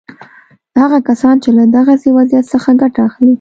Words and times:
هغه 0.81 0.97
کسان 1.09 1.35
چې 1.43 1.49
له 1.57 1.63
دغسې 1.77 2.09
وضعیت 2.17 2.45
څخه 2.53 2.69
ګټه 2.81 2.99
اخلي. 3.07 3.29